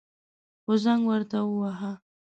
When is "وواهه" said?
1.43-1.91